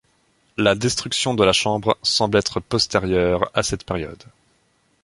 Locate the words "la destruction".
0.57-1.35